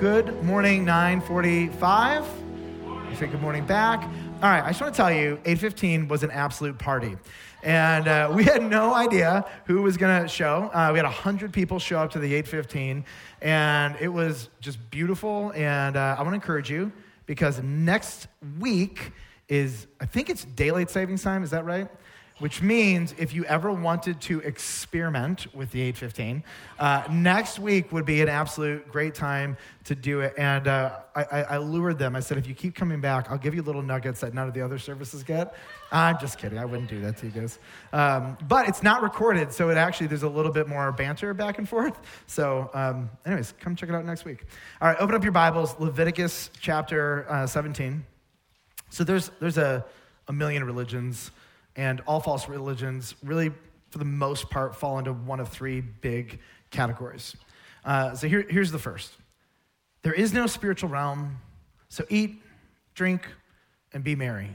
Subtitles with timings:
[0.00, 2.24] good morning, 945.
[3.10, 4.02] You say good morning back.
[4.42, 7.18] All right, I just want to tell you, 815 was an absolute party.
[7.62, 10.70] And uh, we had no idea who was going to show.
[10.72, 13.04] Uh, we had 100 people show up to the 815,
[13.42, 15.52] and it was just beautiful.
[15.54, 16.90] And uh, I want to encourage you
[17.26, 18.28] because next
[18.58, 19.12] week
[19.50, 21.90] is, I think it's daylight savings time, is that right?
[22.40, 26.42] Which means if you ever wanted to experiment with the 815,
[26.78, 30.32] uh, next week would be an absolute great time to do it.
[30.38, 32.16] And uh, I, I, lured them.
[32.16, 34.54] I said, if you keep coming back, I'll give you little nuggets that none of
[34.54, 35.54] the other services get.
[35.92, 36.58] I'm just kidding.
[36.58, 37.58] I wouldn't do that to you guys.
[37.92, 41.58] Um, but it's not recorded, so it actually, there's a little bit more banter back
[41.58, 41.98] and forth.
[42.26, 44.44] So, um, anyways, come check it out next week.
[44.80, 48.02] All right, open up your Bibles, Leviticus chapter uh, 17.
[48.88, 49.84] So there's, there's a,
[50.28, 51.32] a million religions
[51.80, 53.50] and all false religions really,
[53.88, 56.38] for the most part, fall into one of three big
[56.70, 57.34] categories.
[57.86, 59.12] Uh, so here, here's the first
[60.02, 61.38] there is no spiritual realm,
[61.88, 62.42] so eat,
[62.94, 63.26] drink,
[63.94, 64.50] and be merry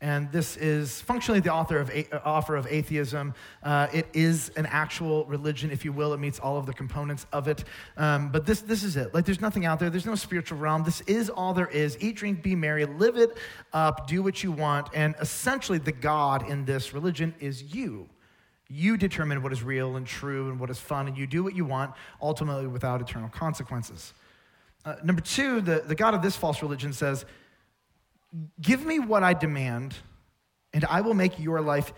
[0.00, 3.34] and this is functionally the author of a- offer of atheism.
[3.62, 6.12] Uh, it is an actual religion, if you will.
[6.12, 7.64] It meets all of the components of it.
[7.96, 9.12] Um, but this, this is it.
[9.12, 9.90] Like, there's nothing out there.
[9.90, 10.84] There's no spiritual realm.
[10.84, 11.96] This is all there is.
[12.00, 13.36] Eat, drink, be merry, live it
[13.72, 14.88] up, do what you want.
[14.94, 18.08] And essentially, the God in this religion is you.
[18.68, 21.56] You determine what is real and true and what is fun, and you do what
[21.56, 24.12] you want, ultimately without eternal consequences.
[24.84, 27.24] Uh, number two, the, the God of this false religion says,
[28.60, 29.94] Give me what I demand,
[30.72, 31.92] and I will make your life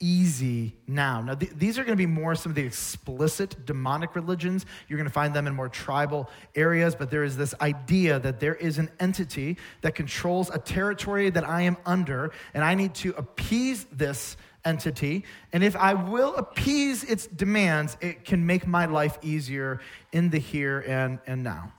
[0.00, 1.20] easy now.
[1.20, 4.64] Now, th- these are going to be more some of the explicit demonic religions.
[4.88, 8.40] You're going to find them in more tribal areas, but there is this idea that
[8.40, 12.94] there is an entity that controls a territory that I am under, and I need
[12.96, 15.24] to appease this entity.
[15.52, 19.80] And if I will appease its demands, it can make my life easier
[20.12, 21.72] in the here and, and now.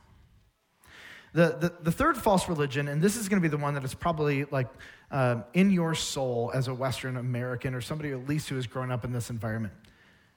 [1.34, 3.83] The, the, the third false religion, and this is going to be the one that
[3.86, 4.67] is probably like
[5.11, 8.92] um, in your soul as a Western American or somebody at least who has grown
[8.92, 9.73] up in this environment,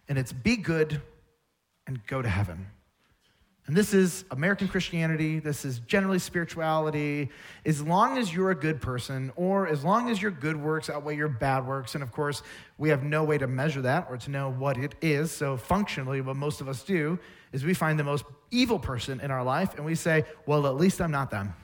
[0.08, 1.00] and it's be good
[1.86, 2.66] and go to heaven.
[3.66, 5.38] And this is American Christianity.
[5.38, 7.30] This is generally spirituality.
[7.64, 11.16] As long as you're a good person, or as long as your good works outweigh
[11.16, 12.42] your bad works, and of course,
[12.76, 15.30] we have no way to measure that or to know what it is.
[15.30, 17.18] So, functionally, what most of us do
[17.52, 20.74] is we find the most evil person in our life and we say, well, at
[20.74, 21.54] least I'm not them.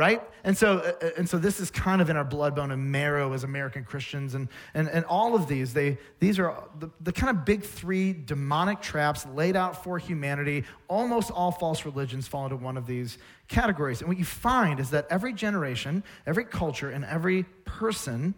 [0.00, 0.22] Right?
[0.44, 2.90] And so, uh, uh, and so this is kind of in our blood, bone, and
[2.90, 4.34] marrow as American Christians.
[4.34, 8.14] And, and, and all of these, they, these are the, the kind of big three
[8.14, 10.64] demonic traps laid out for humanity.
[10.88, 13.18] Almost all false religions fall into one of these
[13.48, 14.00] categories.
[14.00, 18.34] And what you find is that every generation, every culture, and every person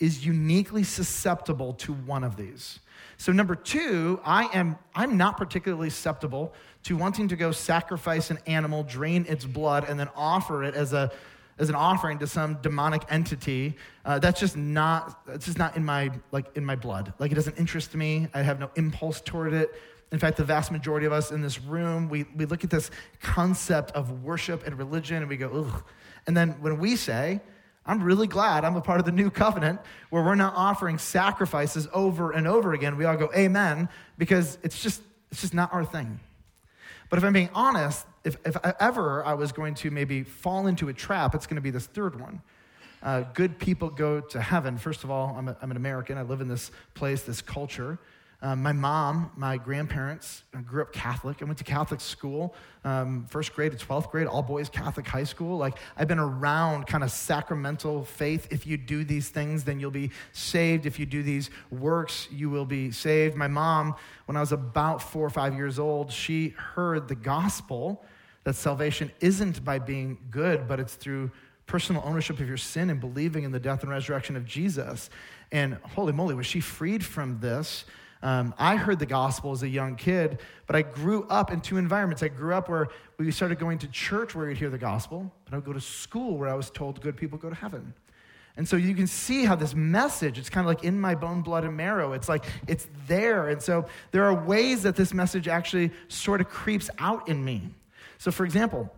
[0.00, 2.80] is uniquely susceptible to one of these.
[3.18, 8.38] So number two, I am I'm not particularly susceptible to wanting to go sacrifice an
[8.46, 11.10] animal, drain its blood, and then offer it as a
[11.56, 13.76] as an offering to some demonic entity.
[14.04, 17.12] Uh, that's just not that's just not in my like in my blood.
[17.18, 18.28] Like it doesn't interest me.
[18.34, 19.74] I have no impulse toward it.
[20.12, 22.90] In fact, the vast majority of us in this room, we, we look at this
[23.20, 25.84] concept of worship and religion and we go, ugh.
[26.26, 27.40] And then when we say,
[27.84, 29.80] I'm really glad I'm a part of the new covenant
[30.10, 32.96] where we're not offering sacrifices over and over again.
[32.96, 35.02] We all go, Amen, because it's just,
[35.32, 36.20] it's just not our thing.
[37.14, 40.88] But if I'm being honest, if, if ever I was going to maybe fall into
[40.88, 42.42] a trap, it's going to be this third one.
[43.04, 44.76] Uh, good people go to heaven.
[44.76, 46.18] First of all, I'm, a, I'm an American.
[46.18, 48.00] I live in this place, this culture.
[48.44, 51.40] Um, my mom, my grandparents uh, grew up Catholic.
[51.40, 55.24] I went to Catholic school, um, first grade to 12th grade, all boys Catholic high
[55.24, 55.56] school.
[55.56, 58.46] Like, I've been around kind of sacramental faith.
[58.50, 60.84] If you do these things, then you'll be saved.
[60.84, 63.34] If you do these works, you will be saved.
[63.34, 63.94] My mom,
[64.26, 68.04] when I was about four or five years old, she heard the gospel
[68.42, 71.30] that salvation isn't by being good, but it's through
[71.64, 75.08] personal ownership of your sin and believing in the death and resurrection of Jesus.
[75.50, 77.86] And holy moly, was she freed from this?
[78.24, 81.76] Um, I heard the gospel as a young kid, but I grew up in two
[81.76, 82.22] environments.
[82.22, 82.88] I grew up where
[83.18, 85.80] we started going to church where you'd hear the gospel, but I would go to
[85.80, 87.92] school where I was told good people go to heaven.
[88.56, 91.42] And so you can see how this message, it's kind of like in my bone,
[91.42, 92.14] blood, and marrow.
[92.14, 93.50] It's like it's there.
[93.50, 97.74] And so there are ways that this message actually sort of creeps out in me.
[98.16, 98.90] So, for example,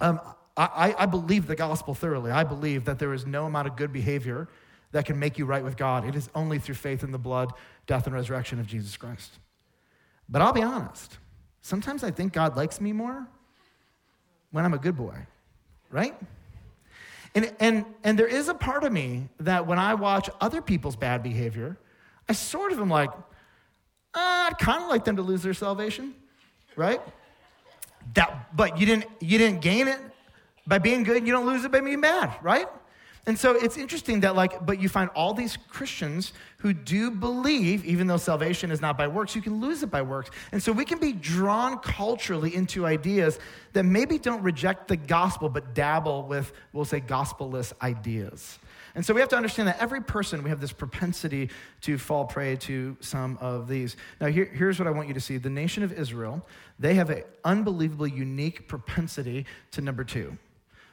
[0.00, 0.18] um,
[0.56, 2.32] I, I believe the gospel thoroughly.
[2.32, 4.48] I believe that there is no amount of good behavior
[4.92, 6.06] that can make you right with God.
[6.06, 7.52] It is only through faith in the blood
[7.86, 9.32] death, and resurrection of Jesus Christ.
[10.28, 11.18] But I'll be honest,
[11.62, 13.26] sometimes I think God likes me more
[14.50, 15.16] when I'm a good boy,
[15.90, 16.16] right?
[17.34, 20.96] And, and, and there is a part of me that when I watch other people's
[20.96, 21.76] bad behavior,
[22.28, 26.14] I sort of am like, uh, I'd kind of like them to lose their salvation,
[26.74, 27.00] right?
[28.14, 30.00] That, but you didn't, you didn't gain it
[30.66, 32.66] by being good, you don't lose it by being bad, right?
[33.28, 37.84] And so it's interesting that, like, but you find all these Christians who do believe,
[37.84, 40.30] even though salvation is not by works, you can lose it by works.
[40.52, 43.40] And so we can be drawn culturally into ideas
[43.72, 48.60] that maybe don't reject the gospel, but dabble with, we'll say, gospelless ideas.
[48.94, 51.50] And so we have to understand that every person, we have this propensity
[51.82, 53.96] to fall prey to some of these.
[54.20, 56.46] Now, here, here's what I want you to see the nation of Israel,
[56.78, 60.38] they have an unbelievably unique propensity to number two.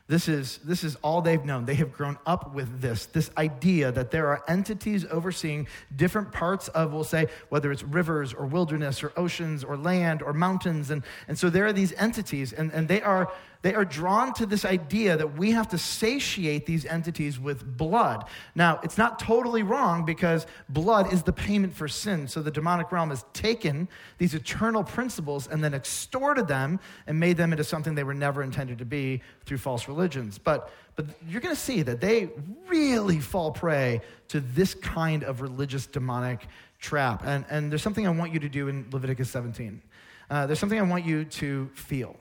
[0.07, 1.63] This is, this is all they've known.
[1.63, 6.67] They have grown up with this, this idea that there are entities overseeing different parts
[6.69, 10.89] of, we'll say, whether it's rivers or wilderness or oceans or land or mountains.
[10.89, 13.31] And, and so there are these entities, and, and they are
[13.63, 18.25] they are drawn to this idea that we have to satiate these entities with blood.
[18.55, 22.27] Now, it's not totally wrong because blood is the payment for sin.
[22.27, 23.87] So the demonic realm has taken
[24.17, 28.43] these eternal principles and then extorted them and made them into something they were never
[28.43, 30.37] intended to be through false religions.
[30.37, 32.31] But, but you're going to see that they
[32.67, 36.47] really fall prey to this kind of religious demonic
[36.79, 37.23] trap.
[37.25, 39.81] And, and there's something I want you to do in Leviticus 17.
[40.29, 42.17] Uh, there's something I want you to feel.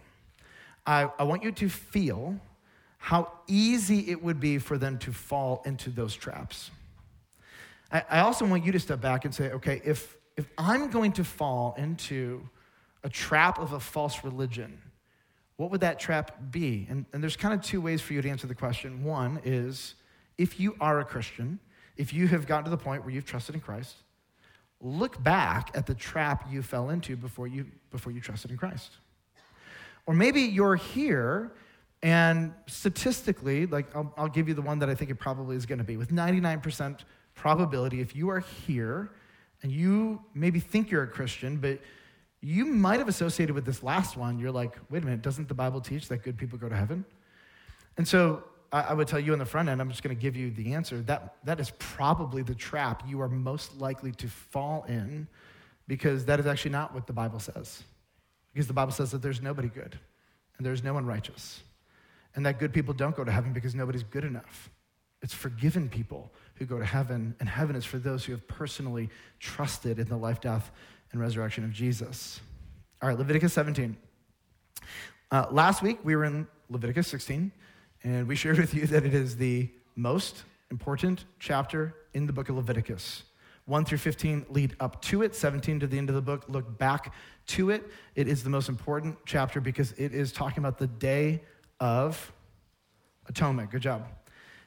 [0.86, 2.38] I, I want you to feel
[2.98, 6.70] how easy it would be for them to fall into those traps.
[7.90, 11.12] I, I also want you to step back and say, okay, if, if I'm going
[11.12, 12.48] to fall into
[13.04, 14.80] a trap of a false religion,
[15.56, 16.86] what would that trap be?
[16.88, 19.04] And, and there's kind of two ways for you to answer the question.
[19.04, 19.94] One is
[20.38, 21.58] if you are a Christian,
[21.96, 23.96] if you have gotten to the point where you've trusted in Christ,
[24.80, 28.92] look back at the trap you fell into before you, before you trusted in Christ.
[30.06, 31.52] Or maybe you're here
[32.02, 35.66] and statistically, like I'll, I'll, give you the one that I think it probably is
[35.66, 35.96] going to be.
[35.96, 37.00] With 99%
[37.34, 39.12] probability, if you are here
[39.62, 41.78] and you maybe think you're a Christian, but
[42.40, 45.54] you might have associated with this last one, you're like, wait a minute, doesn't the
[45.54, 47.04] Bible teach that good people go to heaven?
[47.96, 50.34] And so I, would tell you on the front end, I'm just going to give
[50.34, 51.02] you the answer.
[51.02, 55.28] That, that is probably the trap you are most likely to fall in
[55.86, 57.84] because that is actually not what the Bible says.
[58.52, 59.98] Because the Bible says that there's nobody good
[60.56, 61.62] and there's no one righteous.
[62.34, 64.70] And that good people don't go to heaven because nobody's good enough.
[65.22, 69.08] It's forgiven people who go to heaven, and heaven is for those who have personally
[69.38, 70.70] trusted in the life, death,
[71.12, 72.40] and resurrection of Jesus.
[73.00, 73.96] All right, Leviticus 17.
[75.30, 77.52] Uh, last week we were in Leviticus 16,
[78.02, 82.48] and we shared with you that it is the most important chapter in the book
[82.48, 83.22] of Leviticus.
[83.66, 86.78] 1 through 15 lead up to it, 17 to the end of the book look
[86.78, 87.14] back
[87.46, 87.88] to it.
[88.14, 91.42] It is the most important chapter because it is talking about the day
[91.80, 92.32] of
[93.26, 93.70] atonement.
[93.70, 94.06] Good job.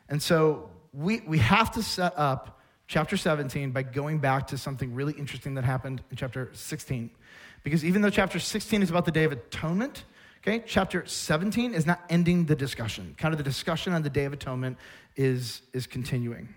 [0.09, 4.93] And so we, we have to set up chapter 17 by going back to something
[4.93, 7.09] really interesting that happened in chapter 16.
[7.63, 10.03] Because even though chapter 16 is about the day of atonement,
[10.41, 13.15] okay, chapter 17 is not ending the discussion.
[13.17, 14.77] Kind of the discussion on the day of atonement
[15.15, 16.53] is, is continuing.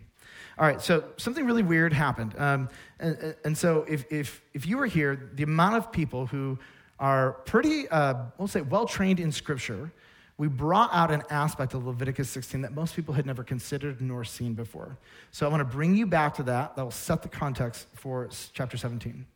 [0.59, 2.35] All right, so something really weird happened.
[2.37, 2.69] Um,
[2.99, 6.59] and, and, so if, if, if you were here, the amount of people who
[6.99, 9.93] are pretty, uh, we'll say, well trained in Scripture,
[10.37, 14.25] we brought out an aspect of Leviticus 16 that most people had never considered nor
[14.25, 14.97] seen before.
[15.31, 16.75] So I want to bring you back to that.
[16.75, 19.27] That will set the context for chapter 17.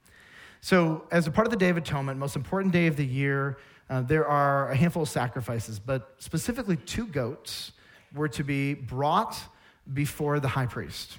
[0.61, 3.58] So, as a part of the Day of Atonement, most important day of the year,
[3.91, 7.73] uh, there are a handful of sacrifices, but specifically two goats
[8.15, 9.41] were to be brought
[9.93, 11.19] before the high priest.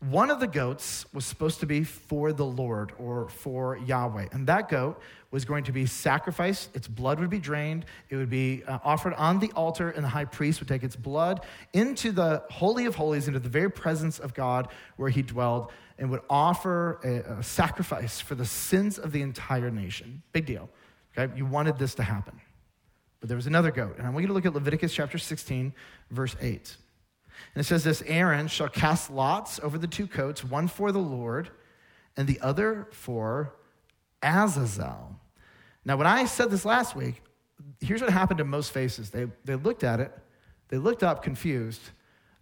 [0.00, 4.28] One of the goats was supposed to be for the Lord or for Yahweh.
[4.32, 6.74] And that goat was going to be sacrificed.
[6.76, 7.86] Its blood would be drained.
[8.10, 10.94] It would be uh, offered on the altar, and the high priest would take its
[10.94, 11.40] blood
[11.72, 16.10] into the Holy of Holies, into the very presence of God where he dwelled, and
[16.10, 20.22] would offer a, a sacrifice for the sins of the entire nation.
[20.32, 20.68] Big deal.
[21.16, 21.36] Okay?
[21.36, 22.40] You wanted this to happen.
[23.20, 23.96] But there was another goat.
[23.96, 25.72] And I want you to look at Leviticus chapter 16,
[26.10, 26.76] verse 8.
[27.54, 30.98] And it says this Aaron shall cast lots over the two coats, one for the
[30.98, 31.50] Lord
[32.16, 33.54] and the other for
[34.22, 35.18] Azazel.
[35.84, 37.22] Now, when I said this last week,
[37.80, 39.10] here's what happened to most faces.
[39.10, 40.12] They, they looked at it,
[40.68, 41.82] they looked up confused,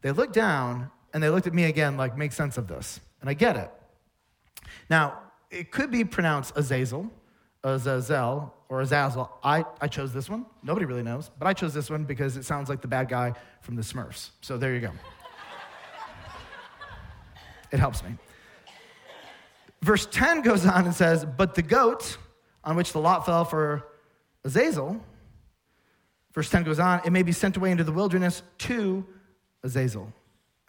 [0.00, 3.00] they looked down, and they looked at me again like, make sense of this.
[3.20, 3.70] And I get it.
[4.88, 5.18] Now,
[5.50, 7.11] it could be pronounced Azazel,
[7.64, 9.31] Azazel, or Azazel.
[9.42, 10.47] I, I chose this one.
[10.62, 13.35] Nobody really knows, but I chose this one because it sounds like the bad guy
[13.61, 14.31] from the Smurfs.
[14.40, 14.90] So there you go.
[17.71, 18.11] it helps me.
[19.83, 22.16] Verse 10 goes on and says, But the goat
[22.64, 23.87] on which the lot fell for
[24.45, 25.00] Azazel,
[26.33, 29.04] verse 10 goes on, it may be sent away into the wilderness to
[29.62, 30.12] Azazel.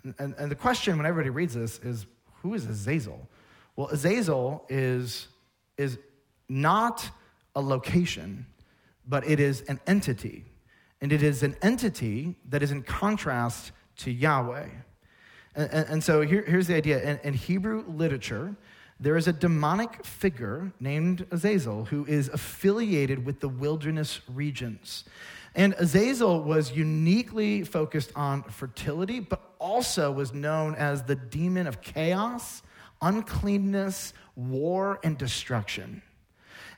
[0.03, 2.05] And, and, and the question when everybody reads this is,
[2.41, 3.27] Who is Azazel?
[3.75, 5.27] Well, Azazel is,
[5.77, 5.97] is
[6.49, 7.09] not
[7.55, 8.45] a location.
[9.07, 10.45] but it is an entity.
[11.01, 14.67] And it is an entity that is in contrast to Yahweh.
[15.55, 18.55] And, and, and so here, here's the idea in, in Hebrew literature,
[18.99, 25.03] there is a demonic figure named Azazel who is affiliated with the wilderness regions.
[25.55, 31.81] And Azazel was uniquely focused on fertility, but also was known as the demon of
[31.81, 32.63] chaos,
[33.01, 36.01] uncleanness, war, and destruction.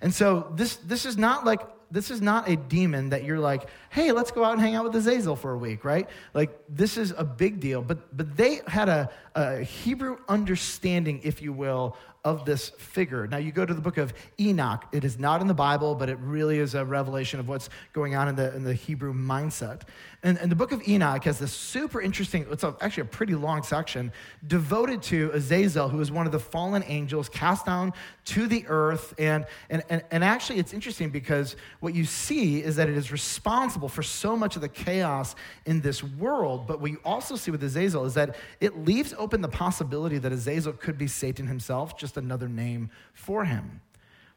[0.01, 1.61] And so this, this is not like
[1.91, 4.83] this is not a demon that you're like, hey, let's go out and hang out
[4.83, 6.09] with Azazel for a week, right?
[6.33, 7.81] Like this is a big deal.
[7.81, 11.95] But but they had a, a Hebrew understanding, if you will,
[12.25, 13.27] of this figure.
[13.27, 14.83] Now, you go to the book of Enoch.
[14.91, 18.15] It is not in the Bible, but it really is a revelation of what's going
[18.15, 19.83] on in the, in the Hebrew mindset.
[20.23, 23.35] And, and the book of Enoch has this super interesting, it's a, actually a pretty
[23.35, 24.11] long section
[24.47, 27.93] devoted to Azazel, who is one of the fallen angels cast down
[28.25, 29.13] to the earth.
[29.19, 33.11] And, and, and, and actually, it's interesting because what you see is that it is
[33.11, 35.35] responsible for so much of the chaos
[35.67, 36.65] in this world.
[36.65, 40.31] But what you also see with Azazel is that it leaves open the possibility that
[40.31, 43.81] Azazel could be Satan himself, just another name for him.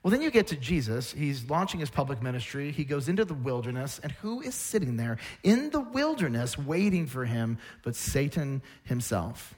[0.03, 1.13] Well, then you get to Jesus.
[1.13, 2.71] He's launching his public ministry.
[2.71, 7.25] He goes into the wilderness, and who is sitting there in the wilderness waiting for
[7.25, 9.55] him but Satan himself?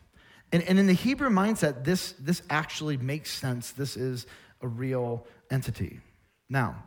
[0.52, 3.72] And, and in the Hebrew mindset, this, this actually makes sense.
[3.72, 4.26] This is
[4.62, 6.00] a real entity.
[6.48, 6.82] Now,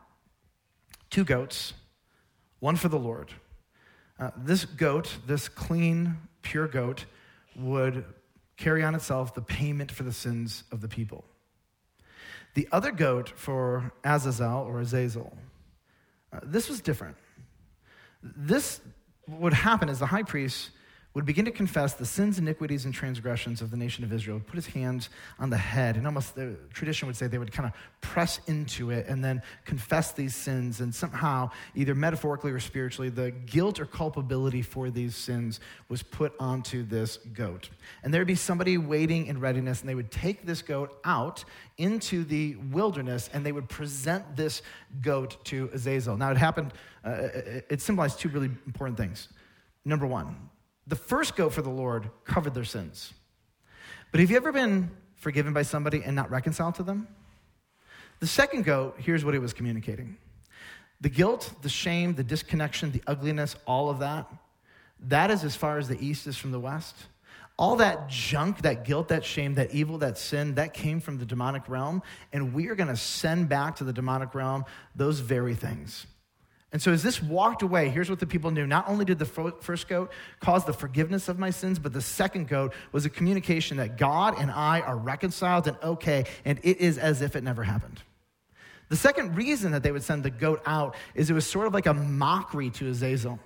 [1.10, 1.74] two goats,
[2.60, 3.32] one for the Lord.
[4.20, 7.06] Uh, this goat, this clean, pure goat,
[7.56, 8.04] would
[8.58, 11.26] carry on itself the payment for the sins of the people.
[12.54, 15.36] The other goat for Azazel or Azazel,
[16.32, 17.18] uh, this was different.
[18.22, 18.80] This
[19.28, 20.70] would happen as the high priest
[21.14, 24.56] would begin to confess the sins, iniquities, and transgressions of the nation of Israel, put
[24.56, 27.74] his hands on the head, and almost the tradition would say they would kind of
[28.02, 33.32] press into it and then confess these sins, and somehow, either metaphorically or spiritually, the
[33.32, 37.70] guilt or culpability for these sins was put onto this goat.
[38.04, 41.46] And there'd be somebody waiting in readiness, and they would take this goat out
[41.78, 44.64] into the wilderness, and they would present this
[45.02, 46.18] goat to Azazel.
[46.18, 47.28] Now, it happened, uh,
[47.70, 49.28] it symbolized two really important things.
[49.86, 50.50] Number one,
[50.88, 53.14] the first goat for the Lord covered their sins.
[54.12, 57.08] But have you ever been forgiven by somebody and not reconciled to them?
[58.20, 60.18] The second goat, here's what it was communicating
[61.02, 64.26] the guilt, the shame, the disconnection, the ugliness, all of that,
[65.08, 66.96] that is as far as the east is from the west.
[67.58, 71.26] All that junk, that guilt, that shame, that evil, that sin, that came from the
[71.26, 72.02] demonic realm.
[72.32, 76.08] And we are going to send back to the demonic realm those very things.
[76.74, 78.66] And so, as this walked away, here's what the people knew.
[78.66, 82.48] Not only did the first goat cause the forgiveness of my sins, but the second
[82.48, 86.98] goat was a communication that God and I are reconciled and okay, and it is
[86.98, 88.02] as if it never happened.
[88.90, 91.76] The second reason that they would send the goat out is it was sort of
[91.76, 93.40] like a mockery to Azazel.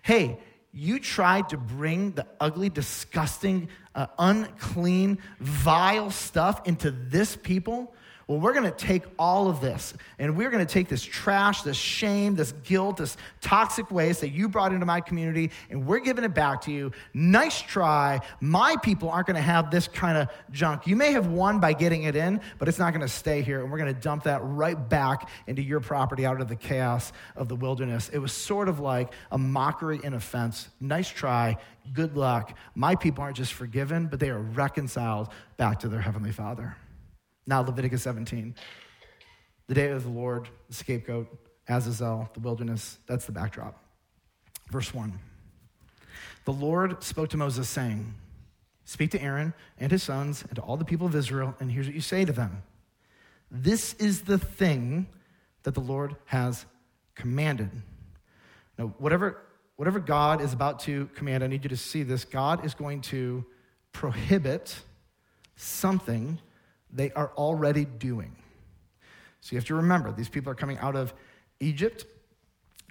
[0.00, 0.38] Hey,
[0.72, 7.94] you tried to bring the ugly, disgusting, uh, unclean, vile stuff into this people
[8.28, 11.62] well, we're going to take all of this and we're going to take this trash,
[11.62, 16.00] this shame, this guilt, this toxic waste that you brought into my community and we're
[16.00, 16.90] giving it back to you.
[17.14, 18.20] Nice try.
[18.40, 20.88] My people aren't going to have this kind of junk.
[20.88, 23.60] You may have won by getting it in, but it's not going to stay here
[23.60, 27.12] and we're going to dump that right back into your property out of the chaos
[27.36, 28.08] of the wilderness.
[28.12, 30.68] It was sort of like a mockery and offense.
[30.80, 31.58] Nice try.
[31.92, 32.58] Good luck.
[32.74, 36.76] My people aren't just forgiven, but they are reconciled back to their Heavenly Father.
[37.46, 38.54] Now, Leviticus 17.
[39.68, 41.28] The day of the Lord, the scapegoat,
[41.68, 42.98] Azazel, the wilderness.
[43.06, 43.82] That's the backdrop.
[44.70, 45.18] Verse 1.
[46.44, 48.14] The Lord spoke to Moses, saying,
[48.84, 51.86] Speak to Aaron and his sons and to all the people of Israel, and here's
[51.86, 52.62] what you say to them
[53.50, 55.08] This is the thing
[55.64, 56.64] that the Lord has
[57.16, 57.70] commanded.
[58.78, 59.42] Now, whatever,
[59.74, 62.24] whatever God is about to command, I need you to see this.
[62.24, 63.44] God is going to
[63.92, 64.78] prohibit
[65.56, 66.38] something
[66.96, 68.34] they are already doing.
[69.40, 71.14] So you have to remember, these people are coming out of
[71.60, 72.06] Egypt.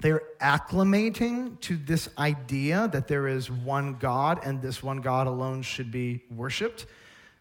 [0.01, 5.63] They're acclimating to this idea that there is one God and this one God alone
[5.63, 6.85] should be worshiped.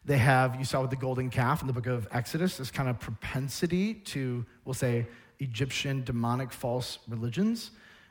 [0.05, 2.89] They have, you saw with the golden calf in the book of Exodus, this kind
[2.89, 5.07] of propensity to, we'll say,
[5.41, 7.71] Egyptian demonic false religions.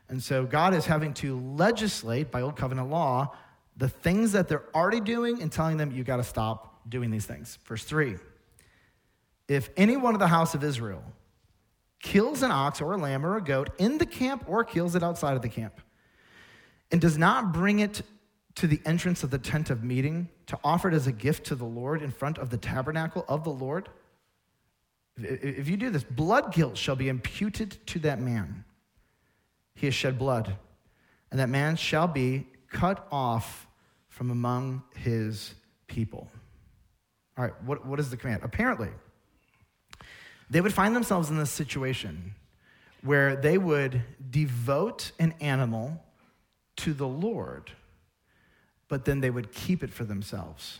[0.09, 3.35] And so God is having to legislate by Old Covenant law
[3.77, 7.25] the things that they're already doing and telling them, you got to stop doing these
[7.25, 7.57] things.
[7.65, 8.17] Verse 3
[9.47, 11.03] if any one of the house of Israel
[12.01, 15.03] kills an ox or a lamb or a goat in the camp or kills it
[15.03, 15.79] outside of the camp
[16.91, 18.01] and does not bring it
[18.55, 21.55] to the entrance of the tent of meeting to offer it as a gift to
[21.55, 23.89] the Lord in front of the tabernacle of the Lord,
[25.17, 28.63] if you do this, blood guilt shall be imputed to that man.
[29.75, 30.55] he has shed blood,
[31.31, 33.67] and that man shall be cut off
[34.07, 35.55] from among his
[35.87, 36.29] people.
[37.37, 38.41] All right, what, what is the command?
[38.43, 38.89] Apparently,
[40.49, 42.35] they would find themselves in this situation
[43.01, 46.03] where they would devote an animal
[46.77, 47.71] to the Lord,
[48.87, 50.79] but then they would keep it for themselves.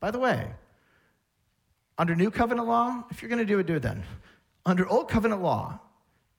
[0.00, 0.50] By the way,
[1.96, 4.04] under New Covenant law, if you're going to do it, do it then.
[4.64, 5.80] Under Old Covenant law,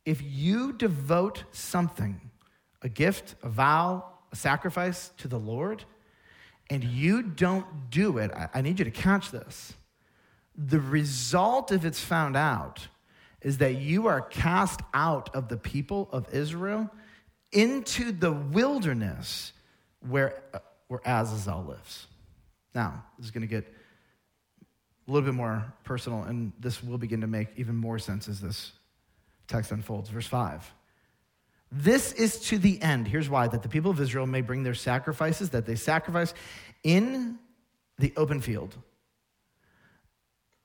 [0.05, 2.19] if you devote something,
[2.81, 5.83] a gift, a vow, a sacrifice to the Lord,
[6.69, 9.73] and you don't do it, I, need you to catch this.
[10.61, 12.87] The result, if it's found out,
[13.41, 16.89] is that you are cast out of the people of Israel
[17.53, 19.53] into the wilderness
[20.07, 20.43] where,
[20.89, 22.07] where Azazel lives.
[22.75, 23.73] Now, this is going to get
[25.07, 28.41] a little bit more personal, and this will begin to make even more sense as
[28.41, 28.73] this
[29.47, 30.09] text unfolds.
[30.09, 30.73] Verse 5.
[31.71, 33.07] This is to the end.
[33.07, 36.33] Here's why that the people of Israel may bring their sacrifices that they sacrifice
[36.83, 37.37] in
[37.97, 38.75] the open field,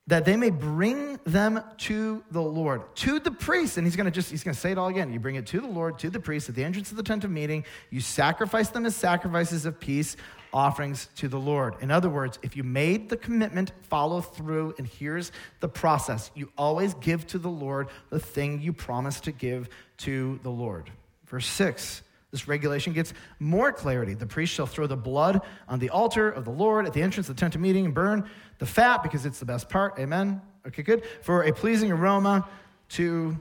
[0.07, 3.79] that they may bring them to the Lord, to the priest.
[3.79, 5.13] And he's going to just, he's going to say it all again.
[5.13, 7.25] You bring it to the Lord, to the priest at the entrance of the tent
[7.25, 7.65] of meeting.
[7.91, 10.17] You sacrifice them as sacrifices of peace
[10.53, 11.75] offerings to the Lord.
[11.81, 16.51] In other words, if you made the commitment, follow through, and here's the process you
[16.57, 19.69] always give to the Lord the thing you promised to give
[19.99, 20.91] to the Lord.
[21.27, 22.03] Verse 6.
[22.35, 24.15] This regulation gets more clarity.
[24.15, 27.29] The priest shall throw the blood on the altar of the Lord at the entrance
[27.29, 30.01] of the tent of meeting and burn the fat because it's the best part.
[30.01, 30.43] Amen.
[30.67, 31.05] Okay, good.
[31.23, 32.49] For a pleasing aroma
[32.89, 33.39] to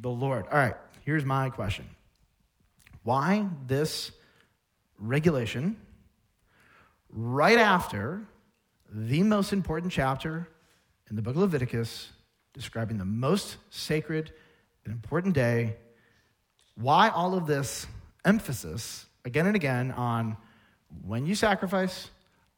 [0.00, 0.46] the Lord.
[0.50, 0.74] All right,
[1.04, 1.84] here's my question
[3.02, 4.12] Why this
[4.98, 5.76] regulation
[7.10, 8.22] right after
[8.90, 10.48] the most important chapter
[11.10, 12.08] in the book of Leviticus,
[12.54, 14.32] describing the most sacred
[14.86, 15.76] and important day.
[16.76, 17.86] Why all of this
[18.24, 20.36] emphasis again and again on
[21.04, 22.10] when you sacrifice,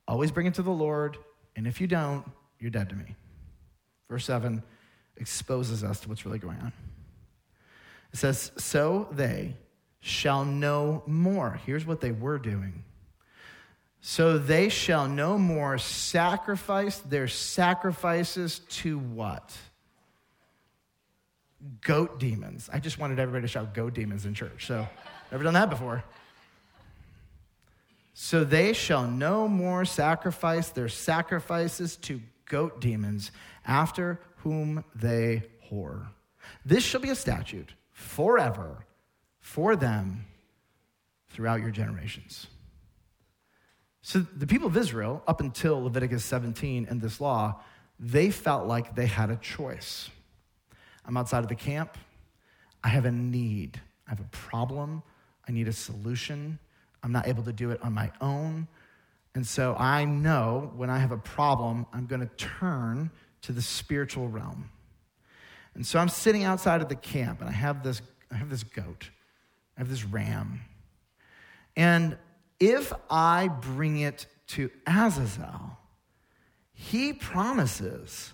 [0.08, 1.16] always bring it to the Lord,
[1.56, 2.24] and if you don't,
[2.58, 3.14] you're dead to me.
[4.08, 4.62] Verse 7
[5.16, 6.72] exposes us to what's really going on.
[8.12, 9.56] It says, So they
[10.00, 11.60] shall know more.
[11.64, 12.84] Here's what they were doing
[14.06, 19.56] so they shall no more sacrifice their sacrifices to what?
[21.80, 22.68] Goat demons.
[22.70, 24.66] I just wanted everybody to shout goat demons in church.
[24.66, 24.86] So,
[25.34, 26.04] never done that before.
[28.12, 33.32] So they shall no more sacrifice their sacrifices to goat demons
[33.66, 36.06] after whom they whore.
[36.64, 38.86] This shall be a statute forever
[39.40, 40.24] for them
[41.30, 42.46] throughout your generations.
[44.02, 47.60] So the people of Israel, up until Leviticus 17 and this law,
[47.98, 50.10] they felt like they had a choice.
[51.04, 51.98] I'm outside of the camp.
[52.84, 53.80] I have a need.
[54.06, 55.02] I have a problem.
[55.48, 56.58] I need a solution.
[57.02, 58.66] I'm not able to do it on my own.
[59.34, 63.10] And so I know when I have a problem, I'm going to turn
[63.42, 64.70] to the spiritual realm.
[65.74, 68.62] And so I'm sitting outside of the camp and I have this, I have this
[68.62, 69.10] goat,
[69.76, 70.62] I have this ram.
[71.76, 72.16] And
[72.60, 75.76] if I bring it to Azazel,
[76.72, 78.32] he promises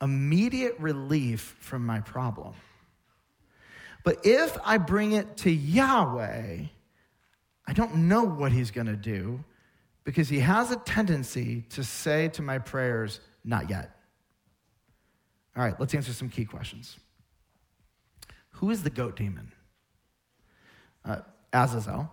[0.00, 2.54] immediate relief from my problem.
[4.04, 6.58] But if I bring it to Yahweh,
[7.66, 9.44] I don't know what he's going to do
[10.04, 13.96] because he has a tendency to say to my prayers, not yet.
[15.56, 16.96] All right, let's answer some key questions.
[18.52, 19.52] Who is the goat demon?
[21.04, 21.18] Uh,
[21.52, 22.10] Azazel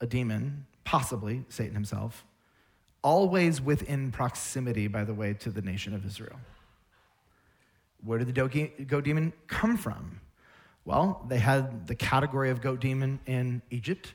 [0.00, 2.24] a demon, possibly Satan himself,
[3.02, 6.38] always within proximity, by the way, to the nation of Israel.
[8.02, 10.20] Where did the goat demon come from?
[10.84, 14.14] Well, they had the category of goat demon in Egypt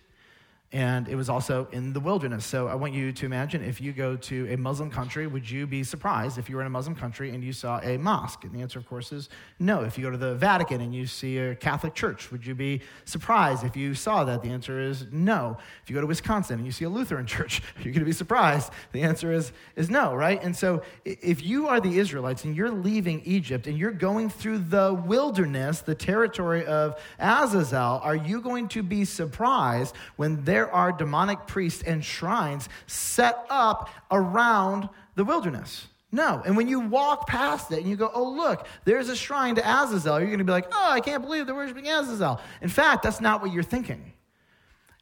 [0.71, 2.45] and it was also in the wilderness.
[2.45, 5.65] So I want you to imagine if you go to a Muslim country, would you
[5.65, 8.43] be surprised if you were in a Muslim country and you saw a mosque?
[8.43, 9.81] And the answer, of course, is no.
[9.81, 12.81] If you go to the Vatican and you see a Catholic church, would you be
[13.05, 14.43] surprised if you saw that?
[14.43, 15.57] The answer is no.
[15.81, 18.11] If you go to Wisconsin and you see a Lutheran church, you're going to be
[18.11, 18.71] surprised.
[18.91, 20.39] The answer is, is no, right?
[20.43, 24.59] And so if you are the Israelites and you're leaving Egypt and you're going through
[24.59, 30.69] the wilderness, the territory of Azazel, are you going to be surprised when there there
[30.75, 35.87] are demonic priests and shrines set up around the wilderness.
[36.11, 36.43] No.
[36.45, 39.61] And when you walk past it and you go, oh, look, there's a shrine to
[39.61, 42.41] Azazel, you're going to be like, oh, I can't believe they're worshiping Azazel.
[42.61, 44.11] In fact, that's not what you're thinking.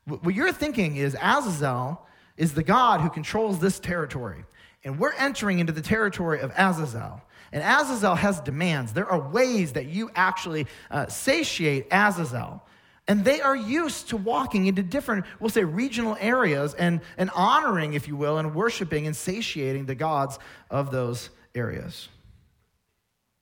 [0.05, 2.05] What you're thinking is Azazel
[2.37, 4.45] is the God who controls this territory.
[4.83, 7.19] And we're entering into the territory of Azazel.
[7.51, 8.93] And Azazel has demands.
[8.93, 12.61] There are ways that you actually uh, satiate Azazel.
[13.07, 17.93] And they are used to walking into different, we'll say, regional areas and, and honoring,
[17.93, 20.39] if you will, and worshiping and satiating the gods
[20.69, 22.09] of those areas.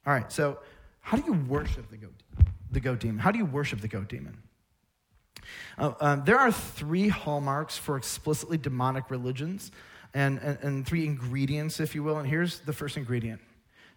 [0.05, 0.59] All right, so
[0.99, 2.13] how do you worship the goat,
[2.71, 3.17] the goat demon?
[3.17, 4.37] How do you worship the goat demon?
[5.77, 9.71] Uh, um, there are three hallmarks for explicitly demonic religions
[10.13, 12.19] and, and, and three ingredients, if you will.
[12.19, 13.41] And here's the first ingredient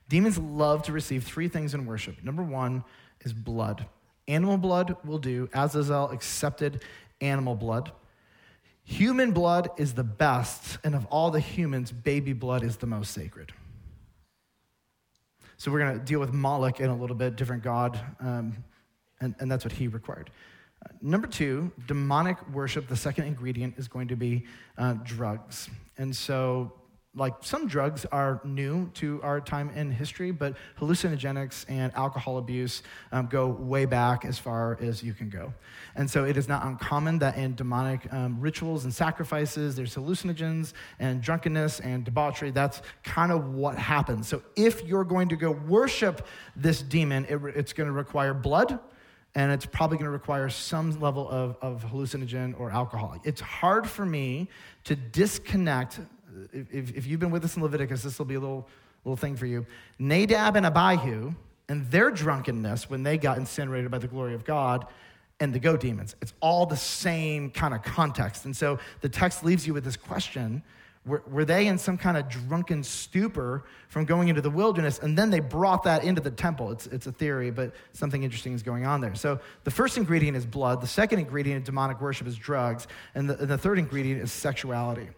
[0.08, 2.24] demons love to receive three things in worship.
[2.24, 2.84] Number one
[3.20, 3.86] is blood.
[4.28, 5.48] Animal blood will do.
[5.52, 6.82] Azazel accepted
[7.20, 7.90] animal blood.
[8.84, 13.12] Human blood is the best, and of all the humans, baby blood is the most
[13.12, 13.52] sacred.
[15.56, 18.56] So we're going to deal with Moloch in a little bit, different god, um,
[19.20, 20.30] and, and that's what he required.
[20.84, 24.44] Uh, number two, demonic worship, the second ingredient is going to be
[24.78, 25.68] uh, drugs.
[25.98, 26.72] And so
[27.14, 32.82] like some drugs are new to our time in history, but hallucinogenics and alcohol abuse
[33.12, 35.52] um, go way back as far as you can go.
[35.96, 40.74] And so it is not uncommon that in demonic um, rituals and sacrifices, there's hallucinogens
[40.98, 42.50] and drunkenness and debauchery.
[42.50, 44.28] That's kind of what happens.
[44.28, 48.78] So if you're going to go worship this demon, it, it's going to require blood
[49.34, 53.16] and it's probably going to require some level of, of hallucinogen or alcohol.
[53.24, 54.48] It's hard for me
[54.84, 56.00] to disconnect
[56.52, 58.68] if, if you've been with us in Leviticus, this will be a little,
[59.04, 59.66] little thing for you.
[59.98, 61.34] Nadab and Abihu
[61.68, 64.86] and their drunkenness when they got incinerated by the glory of God
[65.40, 66.16] and the goat demons.
[66.20, 68.44] It's all the same kind of context.
[68.44, 70.62] And so the text leaves you with this question
[71.08, 74.98] were, were, they in some kind of drunken stupor from going into the wilderness?
[74.98, 76.70] And then they brought that into the temple.
[76.70, 79.14] It's, it's a theory, but something interesting is going on there.
[79.14, 80.80] So the first ingredient is blood.
[80.80, 82.86] The second ingredient in demonic worship is drugs.
[83.14, 85.08] And the, and the third ingredient is sexuality.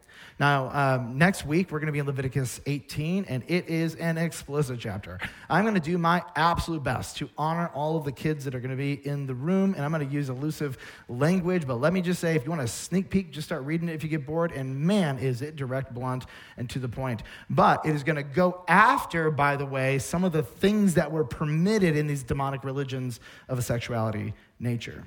[0.40, 4.16] Now, um, next week, we're going to be in Leviticus 18, and it is an
[4.16, 5.18] explicit chapter.
[5.50, 8.60] I'm going to do my absolute best to honor all of the kids that are
[8.60, 10.78] going to be in the room, and I'm going to use elusive
[11.10, 11.66] language.
[11.66, 13.92] But let me just say if you want a sneak peek, just start reading it
[13.92, 14.52] if you get bored.
[14.52, 16.24] And man, is it direct, blunt,
[16.56, 17.22] and to the point.
[17.50, 21.12] But it is going to go after, by the way, some of the things that
[21.12, 25.04] were permitted in these demonic religions of a sexuality nature.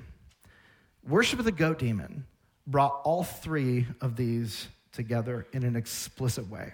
[1.08, 2.24] Worship of the goat demon
[2.66, 6.72] brought all three of these together in an explicit way.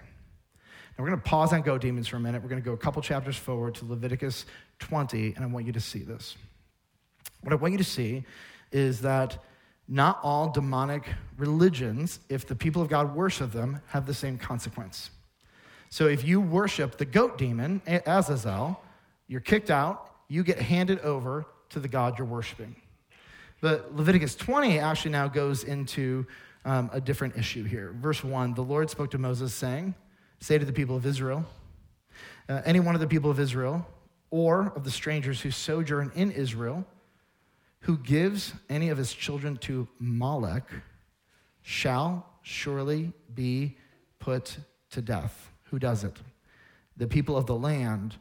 [0.97, 2.41] Now, we're going to pause on goat demons for a minute.
[2.41, 4.45] We're going to go a couple chapters forward to Leviticus
[4.79, 6.35] 20, and I want you to see this.
[7.41, 8.23] What I want you to see
[8.71, 9.37] is that
[9.87, 11.07] not all demonic
[11.37, 15.11] religions, if the people of God worship them, have the same consequence.
[15.89, 18.81] So if you worship the goat demon, Azazel,
[19.27, 22.75] you're kicked out, you get handed over to the God you're worshiping.
[23.59, 26.25] But Leviticus 20 actually now goes into
[26.65, 27.93] um, a different issue here.
[27.95, 29.95] Verse 1 The Lord spoke to Moses, saying,
[30.39, 31.45] Say to the people of Israel,
[32.49, 33.85] uh, any one of the people of Israel,
[34.29, 36.85] or of the strangers who sojourn in Israel,
[37.81, 40.67] who gives any of his children to Molech,
[41.61, 43.77] shall surely be
[44.19, 44.57] put
[44.91, 45.51] to death.
[45.65, 46.17] Who does it?
[46.97, 48.15] The people of the land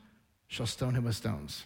[0.46, 1.64] shall stone him with stones.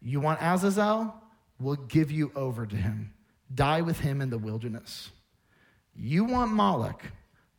[0.00, 1.14] You want Azazel?
[1.60, 3.12] We'll give you over to him.
[3.54, 5.10] Die with him in the wilderness.
[5.94, 7.02] You want Moloch.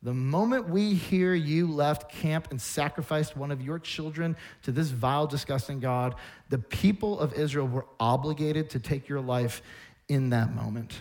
[0.02, 4.88] The moment we hear you left camp and sacrificed one of your children to this
[4.90, 6.14] vile, disgusting God,
[6.50, 9.62] the people of Israel were obligated to take your life
[10.08, 11.00] in that moment.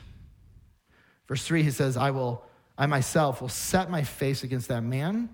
[1.28, 2.46] Verse 3, he says, I will,
[2.78, 5.30] I myself will set my face against that man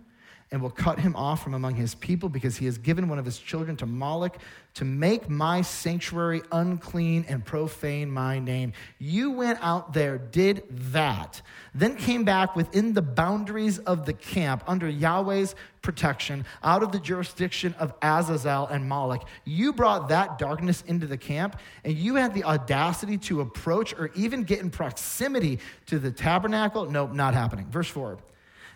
[0.52, 3.26] and will cut him off from among his people because he has given one of
[3.26, 4.38] his children to Moloch
[4.76, 8.74] to make my sanctuary unclean and profane my name.
[8.98, 11.42] You went out there, did that,
[11.76, 17.00] then came back within the boundaries of the camp under Yahweh's protection out of the
[17.00, 19.28] jurisdiction of Azazel and Moloch.
[19.46, 24.10] You brought that darkness into the camp and you had the audacity to approach or
[24.16, 26.90] even get in proximity to the tabernacle.
[26.90, 27.68] Nope, not happening.
[27.70, 28.18] Verse 4.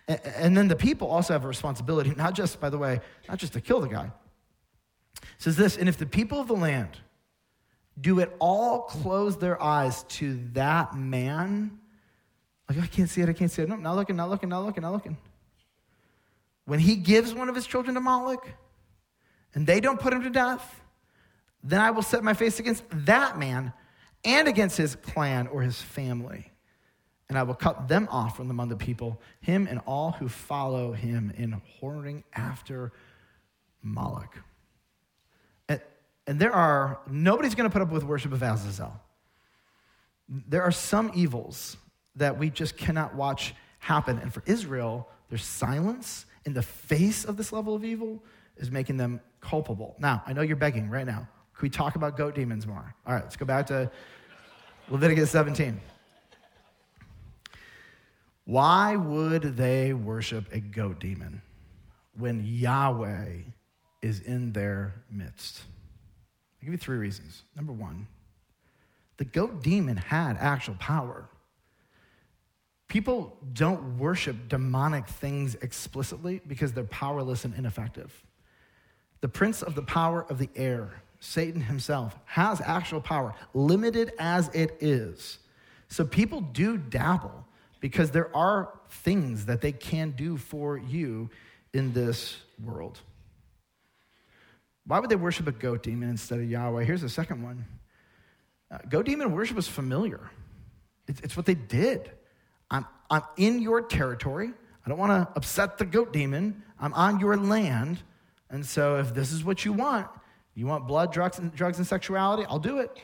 [0.08, 3.54] And then the people also have a responsibility, not just, by the way, not just
[3.54, 4.12] to kill the guy.
[5.22, 6.98] It says this, and if the people of the land
[8.00, 11.80] do it all close their eyes to that man,
[12.70, 13.70] like, I can't see it, I can't see it.
[13.70, 15.18] No, not looking, not looking, not looking, not looking.
[16.66, 18.48] When he gives one of his children to Moloch
[19.54, 20.82] and they don't put him to death,
[21.64, 23.74] then I will set my face against that man
[24.26, 26.53] and against his clan or his family
[27.34, 30.92] and I will cut them off from among the people, him and all who follow
[30.92, 32.92] him in whoring after
[33.82, 34.38] Moloch.
[35.68, 35.82] And,
[36.28, 38.94] and there are, nobody's going to put up with worship of Azazel.
[40.30, 41.76] There are some evils
[42.18, 44.20] that we just cannot watch happen.
[44.20, 48.24] And for Israel, their silence in the face of this level of evil
[48.58, 49.96] is making them culpable.
[49.98, 51.28] Now, I know you're begging right now.
[51.56, 52.94] Can we talk about goat demons more?
[53.08, 53.90] All right, let's go back to
[54.88, 55.82] Leviticus 17.
[58.46, 61.42] Why would they worship a goat demon
[62.18, 63.38] when Yahweh
[64.02, 65.62] is in their midst?
[66.62, 67.44] I'll give you three reasons.
[67.56, 68.08] Number one,
[69.18, 71.30] the goat demon had actual power.
[72.90, 78.24] People don't worship demonic things explicitly because they're powerless and ineffective.
[79.22, 84.50] The prince of the power of the air, Satan himself, has actual power, limited as
[84.50, 85.40] it is.
[85.88, 87.48] So people do dabble
[87.84, 91.30] because there are things that they can do for you
[91.74, 92.98] in this world.
[94.88, 96.86] Why would they worship a goat demon instead of Yahweh?
[96.86, 97.66] Here's the second one
[98.72, 100.22] uh, goat demon worship is familiar,
[101.10, 102.10] it's, it's what they did.
[102.72, 104.54] I'm, I'm in your territory.
[104.86, 106.64] I don't want to upset the goat demon.
[106.80, 108.02] I'm on your land.
[108.50, 110.08] And so, if this is what you want,
[110.56, 112.98] you want blood, drugs, and, drugs, and sexuality, I'll do it.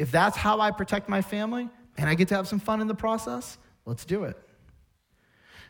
[0.00, 2.88] If that's how I protect my family and I get to have some fun in
[2.88, 4.36] the process, Let's do it.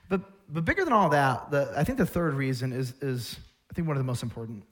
[0.09, 3.39] But, but bigger than all that, the, I think the third reason is, is,
[3.71, 4.65] I think, one of the most important.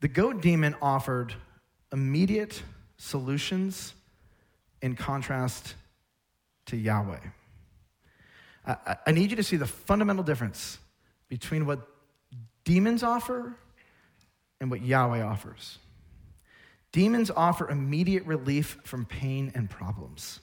[0.00, 1.34] The goat demon offered
[1.92, 2.62] immediate
[2.98, 3.94] solutions
[4.82, 5.74] in contrast
[6.66, 7.20] to Yahweh.
[8.66, 10.78] I, I need you to see the fundamental difference
[11.28, 11.80] between what
[12.64, 13.54] demons offer
[14.60, 15.78] and what Yahweh offers.
[16.92, 20.40] Demons offer immediate relief from pain and problems.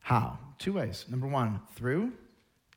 [0.00, 0.38] How?
[0.58, 1.04] Two ways.
[1.08, 2.12] Number one, through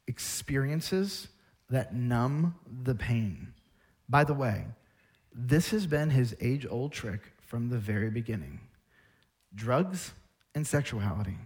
[0.08, 1.28] experiences
[1.70, 3.54] that numb the pain.
[4.08, 4.66] By the way,
[5.34, 8.60] this has been his age old trick from the very beginning
[9.56, 10.14] drugs
[10.56, 11.38] and sexuality.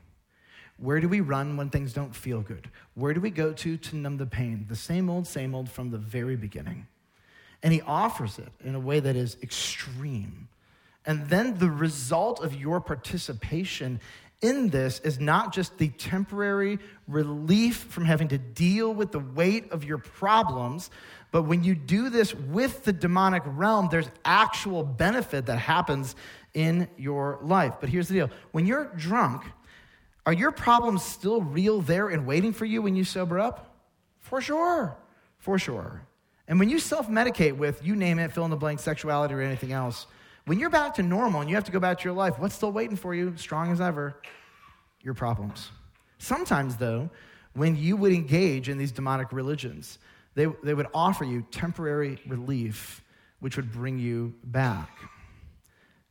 [0.78, 2.70] Where do we run when things don't feel good?
[2.94, 4.66] Where do we go to to numb the pain?
[4.70, 6.88] The same old, same old from the very beginning.
[7.64, 10.48] And he offers it in a way that is extreme.
[11.06, 14.00] And then the result of your participation
[14.42, 19.72] in this is not just the temporary relief from having to deal with the weight
[19.72, 20.92] of your problems,
[21.32, 26.16] but when you do this with the demonic realm, there's actual benefit that happens
[26.54, 27.76] in your life.
[27.80, 29.44] But here's the deal when you're drunk,
[30.26, 33.76] are your problems still real there and waiting for you when you sober up?
[34.20, 34.98] For sure.
[35.40, 36.02] For sure.
[36.48, 39.42] And when you self medicate with, you name it, fill in the blank, sexuality or
[39.42, 40.06] anything else,
[40.48, 42.56] when you're back to normal and you have to go back to your life, what's
[42.56, 44.16] still waiting for you, strong as ever?
[45.02, 45.70] Your problems.
[46.20, 47.10] Sometimes, though,
[47.54, 50.00] when you would engage in these demonic religions,
[50.36, 53.04] they, they would offer you temporary relief,
[53.42, 54.98] which would bring you back.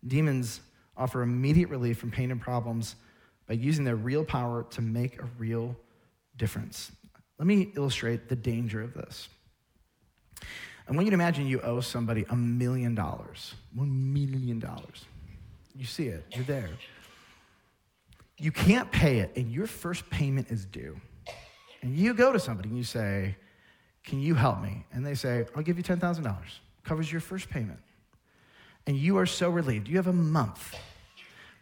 [0.07, 0.61] Demons
[0.99, 2.97] offer immediate relief from pain and problems
[3.47, 5.75] by using their real power to make a real
[6.37, 6.93] difference.
[7.39, 9.31] Let me illustrate the danger of this.
[10.89, 13.55] I want you to imagine you owe somebody a million dollars.
[13.75, 15.05] One million dollars.
[15.75, 16.71] You see it, you're there.
[18.39, 21.01] You can't pay it, and your first payment is due.
[21.83, 23.37] And you go to somebody and you say,
[24.05, 24.85] Can you help me?
[24.93, 26.37] And they say, I'll give you $10,000.
[26.85, 27.81] Covers your first payment.
[28.87, 29.89] And you are so relieved.
[29.89, 30.75] You have a month.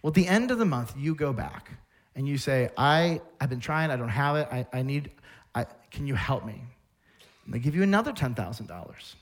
[0.03, 1.71] Well, at the end of the month, you go back
[2.15, 5.11] and you say, I, I've been trying, I don't have it, I, I need,
[5.55, 6.63] I, can you help me?
[7.47, 9.15] They give you another $10,000.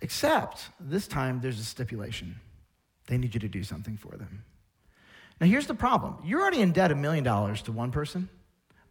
[0.00, 2.36] Except this time there's a stipulation.
[3.06, 4.44] They need you to do something for them.
[5.40, 8.28] Now, here's the problem you're already in debt a million dollars to one person,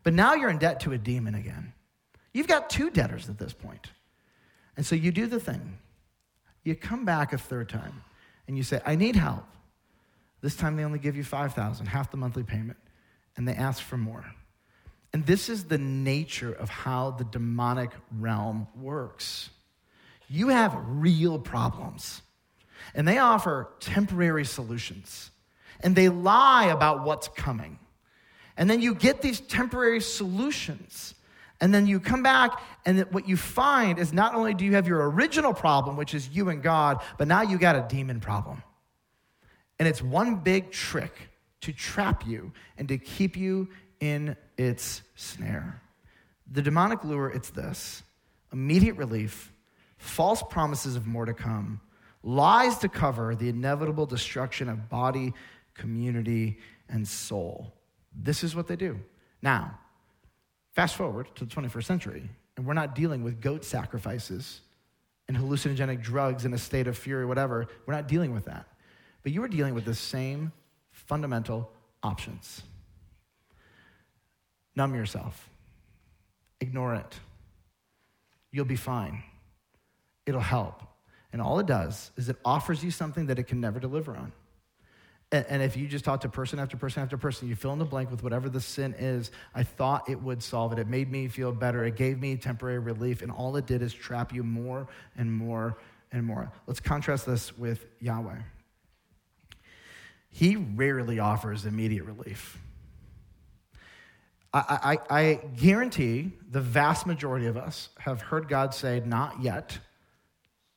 [0.04, 1.74] but now you're in debt to a demon again.
[2.34, 3.90] You've got two debtors at this point.
[4.76, 5.78] And so you do the thing.
[6.64, 8.04] You come back a third time
[8.48, 9.46] and you say, I need help.
[10.42, 12.78] This time they only give you 5000 half the monthly payment,
[13.36, 14.26] and they ask for more.
[15.14, 19.50] And this is the nature of how the demonic realm works.
[20.28, 22.22] You have real problems,
[22.94, 25.32] and they offer temporary solutions,
[25.80, 27.80] and they lie about what's coming.
[28.58, 31.14] And then you get these temporary solutions.
[31.60, 34.88] And then you come back, and what you find is not only do you have
[34.88, 38.62] your original problem, which is you and God, but now you got a demon problem.
[39.80, 41.14] And it's one big trick
[41.62, 45.82] to trap you and to keep you in its snare.
[46.52, 48.04] The demonic lure, it's this
[48.54, 49.52] immediate relief,
[49.98, 51.82] false promises of more to come,
[52.24, 55.34] lies to cover the inevitable destruction of body,
[55.74, 56.58] community,
[56.90, 57.74] and soul.
[58.16, 59.00] This is what they do.
[59.42, 59.78] Now,
[60.72, 64.62] fast forward to the 21st century, and we're not dealing with goat sacrifices
[65.28, 67.68] and hallucinogenic drugs in a state of fury, whatever.
[67.86, 68.66] We're not dealing with that.
[69.24, 70.54] But you are dealing with the same
[70.92, 71.70] fundamental
[72.02, 72.64] options
[74.78, 75.50] numb yourself,
[76.62, 77.20] ignore it.
[78.52, 79.24] You'll be fine.
[80.26, 80.82] It'll help.
[81.34, 84.32] And all it does is it offers you something that it can never deliver on.
[85.30, 87.86] And, if you just talk to person after person after person, you fill in the
[87.86, 90.80] blank with whatever the sin is, I thought it would solve it.
[90.80, 91.84] It made me feel better.
[91.84, 93.22] It gave me temporary relief.
[93.22, 94.88] And all it did is trap you more
[95.18, 95.78] and more
[96.14, 96.50] and more.
[96.66, 98.38] Let's contrast this with Yahweh.
[100.30, 102.58] He rarely offers immediate relief.
[104.54, 109.78] I, I, I, guarantee the vast majority of us have heard God say, not yet,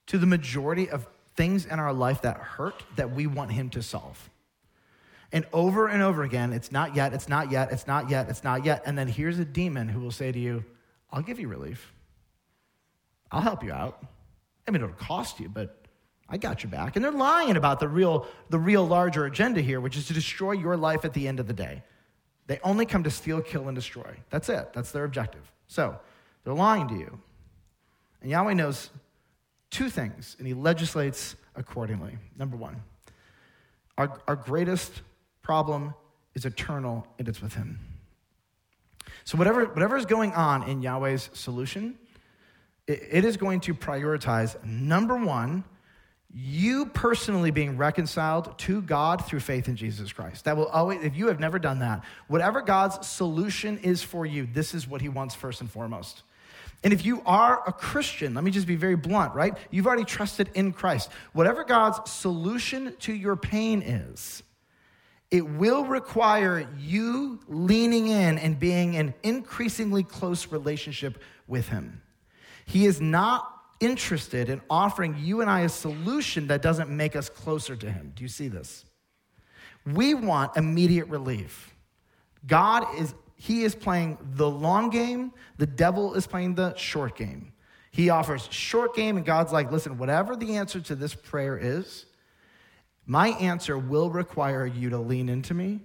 [0.06, 1.06] to the majority of
[1.37, 4.28] things in our life that hurt that we want Him to solve.
[5.33, 8.42] And over and over again, it's not yet, it's not yet, it's not yet, it's
[8.42, 8.83] not yet.
[8.85, 10.64] And then here's a demon who will say to you,
[11.12, 11.92] I'll give you relief.
[13.30, 14.04] I'll help you out.
[14.66, 15.85] I mean, it'll cost you, but
[16.28, 16.96] I got your back.
[16.96, 20.52] And they're lying about the real, the real larger agenda here, which is to destroy
[20.52, 21.83] your life at the end of the day.
[22.50, 24.12] They only come to steal, kill, and destroy.
[24.28, 24.72] That's it.
[24.72, 25.52] That's their objective.
[25.68, 25.96] So
[26.42, 27.20] they're lying to you.
[28.20, 28.90] And Yahweh knows
[29.70, 32.18] two things, and he legislates accordingly.
[32.36, 32.82] Number one,
[33.96, 35.02] our, our greatest
[35.42, 35.94] problem
[36.34, 37.78] is eternal, and it's with Him.
[39.22, 41.96] So, whatever, whatever is going on in Yahweh's solution,
[42.88, 45.62] it, it is going to prioritize number one,
[46.33, 50.45] you personally being reconciled to God through faith in Jesus Christ.
[50.45, 54.47] That will always, if you have never done that, whatever God's solution is for you,
[54.53, 56.23] this is what He wants first and foremost.
[56.83, 59.57] And if you are a Christian, let me just be very blunt, right?
[59.71, 61.11] You've already trusted in Christ.
[61.33, 64.43] Whatever God's solution to your pain is,
[65.31, 72.03] it will require you leaning in and being an increasingly close relationship with Him.
[72.64, 77.29] He is not interested in offering you and I a solution that doesn't make us
[77.29, 78.12] closer to Him.
[78.14, 78.85] Do you see this?
[79.87, 81.75] We want immediate relief.
[82.47, 87.53] God is, He is playing the long game, the devil is playing the short game.
[87.90, 92.07] He offers short game, and God's like, listen, whatever the answer to this prayer is,
[93.05, 95.81] my answer will require you to lean into me,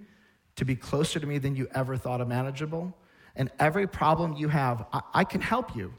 [0.54, 2.96] to be closer to me than you ever thought imaginable.
[3.34, 5.92] And every problem you have, I, I can help you,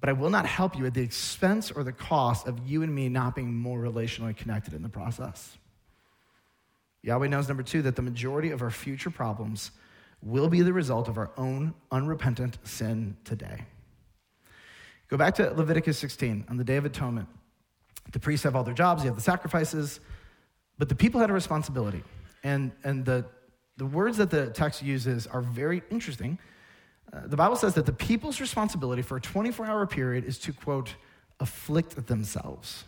[0.00, 2.94] but I will not help you at the expense or the cost of you and
[2.94, 5.56] me not being more relationally connected in the process.
[7.02, 9.70] Yahweh knows, number two, that the majority of our future problems
[10.22, 13.64] will be the result of our own unrepentant sin today.
[15.08, 17.28] Go back to Leviticus 16 on the Day of Atonement.
[18.12, 20.00] The priests have all their jobs, you have the sacrifices.
[20.78, 22.04] But the people had a responsibility.
[22.44, 23.24] And, and the,
[23.76, 26.38] the words that the text uses are very interesting.
[27.12, 30.52] Uh, the Bible says that the people's responsibility for a 24 hour period is to,
[30.52, 30.94] quote,
[31.40, 32.84] afflict themselves.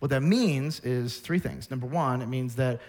[0.00, 1.70] What that means is three things.
[1.70, 2.80] Number one, it means that,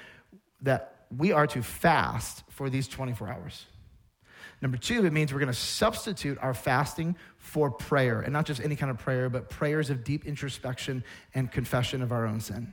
[0.61, 3.65] that we are to fast for these 24 hours.
[4.61, 8.61] Number two, it means we're going to substitute our fasting for prayer, and not just
[8.61, 12.71] any kind of prayer, but prayers of deep introspection and confession of our own sin.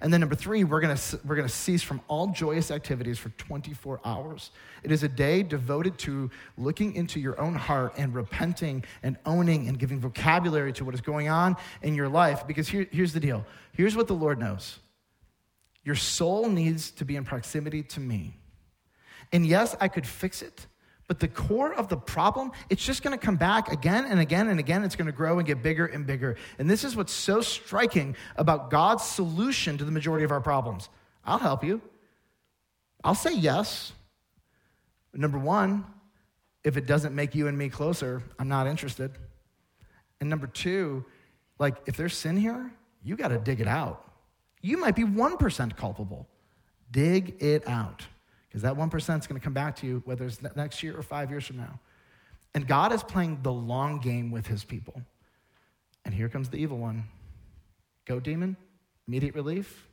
[0.00, 4.00] And then number three, we're gonna, we're gonna cease from all joyous activities for 24
[4.04, 4.50] hours.
[4.82, 9.68] It is a day devoted to looking into your own heart and repenting and owning
[9.68, 12.46] and giving vocabulary to what is going on in your life.
[12.46, 14.78] Because here, here's the deal here's what the Lord knows
[15.84, 18.36] your soul needs to be in proximity to me.
[19.32, 20.66] And yes, I could fix it.
[21.10, 24.46] But the core of the problem, it's just going to come back again and again
[24.46, 24.84] and again.
[24.84, 26.36] It's going to grow and get bigger and bigger.
[26.56, 30.88] And this is what's so striking about God's solution to the majority of our problems.
[31.24, 31.82] I'll help you.
[33.02, 33.92] I'll say yes.
[35.12, 35.84] Number one,
[36.62, 39.10] if it doesn't make you and me closer, I'm not interested.
[40.20, 41.04] And number two,
[41.58, 42.70] like if there's sin here,
[43.02, 44.08] you got to dig it out.
[44.62, 46.28] You might be 1% culpable.
[46.92, 48.06] Dig it out
[48.50, 51.02] because that 1% is going to come back to you whether it's next year or
[51.02, 51.78] five years from now.
[52.52, 55.00] And God is playing the long game with his people.
[56.04, 57.04] And here comes the evil one.
[58.06, 58.56] Go, demon,
[59.06, 59.86] immediate relief,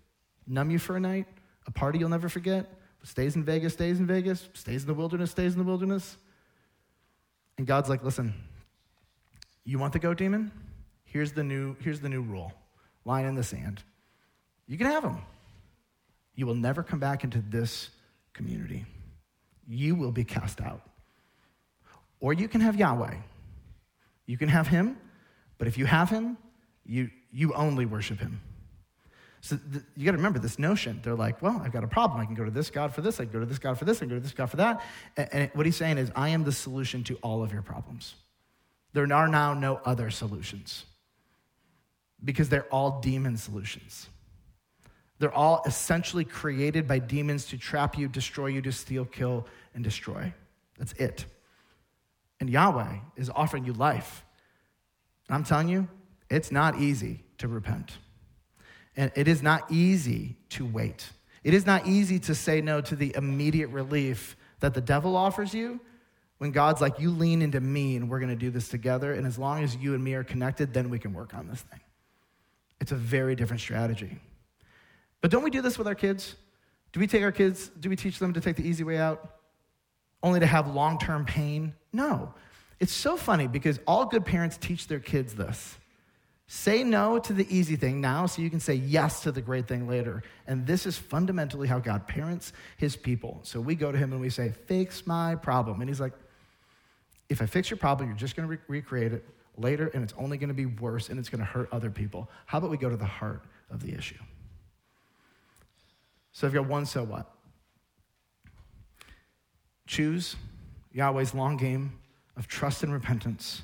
[0.48, 1.28] numb you for a night,
[1.67, 5.30] a party you'll never forget, stays in Vegas, stays in Vegas, stays in the wilderness,
[5.30, 6.18] stays in the wilderness.
[7.58, 8.34] And God's like, listen,
[9.66, 10.51] you want the goat demon?
[11.03, 12.53] Here's the new, here's the new rule
[13.05, 13.84] line in the sand.
[14.68, 15.20] You can have him.
[16.36, 17.89] You will never come back into this
[18.38, 18.86] community.
[19.68, 20.82] You will be cast out.
[22.20, 23.16] Or you can have Yahweh.
[24.26, 24.98] You can have him,
[25.58, 26.38] but if you have him,
[26.86, 28.42] you, you only worship him.
[29.42, 29.58] So
[29.96, 31.00] you got to remember this notion.
[31.04, 32.20] They're like, well, I've got a problem.
[32.20, 33.20] I can go to this God for this.
[33.20, 33.98] I can go to this God for this.
[33.98, 34.84] I can go to this God for that.
[35.16, 38.16] And, and what he's saying is, I am the solution to all of your problems.
[38.94, 40.86] There are now no other solutions
[42.24, 44.10] because they're all demon solutions.
[45.20, 49.84] They're all essentially created by demons to trap you, destroy you, to steal, kill, and
[49.84, 50.34] destroy.
[50.78, 51.26] That's it.
[52.39, 54.24] And Yahweh is offering you life.
[55.28, 55.88] And I'm telling you,
[56.30, 57.97] it's not easy to repent.
[58.95, 61.09] And it is not easy to wait.
[61.43, 65.53] It is not easy to say no to the immediate relief that the devil offers
[65.53, 65.80] you
[66.39, 69.13] when God's like, you lean into me and we're going to do this together.
[69.13, 71.61] And as long as you and me are connected, then we can work on this
[71.61, 71.80] thing.
[72.80, 74.20] It's a very different strategy.
[75.22, 76.36] But don't we do this with our kids?
[76.93, 79.38] Do we take our kids, do we teach them to take the easy way out?
[80.24, 81.74] Only to have long term pain?
[81.93, 82.34] No.
[82.80, 85.78] It's so funny because all good parents teach their kids this.
[86.49, 89.68] Say no to the easy thing now so you can say yes to the great
[89.68, 90.24] thing later.
[90.47, 93.39] And this is fundamentally how God parents his people.
[93.43, 95.82] So we go to him and we say, Fix my problem.
[95.82, 96.13] And he's like,
[97.28, 99.26] If I fix your problem, you're just going to re- recreate it
[99.57, 102.30] later and it's only going to be worse and it's going to hurt other people.
[102.45, 104.20] How about we go to the heart of the issue?
[106.38, 107.34] So I've got one so what?
[109.88, 110.36] Choose
[110.94, 111.94] Yahweh's long game
[112.36, 113.64] of trust and repentance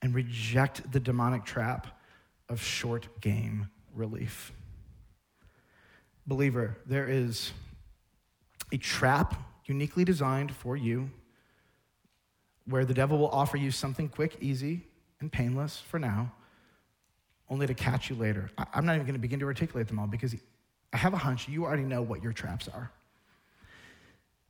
[0.00, 1.88] and reject the demonic trap
[2.48, 4.52] of short game relief.
[6.26, 7.52] Believer, there is
[8.72, 9.34] a trap
[9.66, 11.10] uniquely designed for you
[12.64, 14.80] where the devil will offer you something quick, easy,
[15.20, 16.32] and painless for now,
[17.50, 18.50] only to catch you later.
[18.72, 20.34] I'm not even going to begin to articulate them all because
[20.92, 22.90] I have a hunch you already know what your traps are.